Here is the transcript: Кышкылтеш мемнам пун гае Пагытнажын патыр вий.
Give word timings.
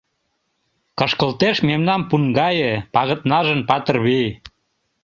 Кышкылтеш 0.97 1.57
мемнам 1.67 2.01
пун 2.09 2.23
гае 2.39 2.71
Пагытнажын 2.93 3.61
патыр 3.69 3.97
вий. 4.05 4.29